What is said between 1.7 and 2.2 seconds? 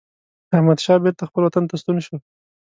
ستون شو.